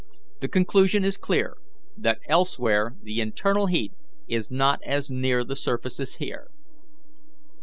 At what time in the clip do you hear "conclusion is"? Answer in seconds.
0.47-1.15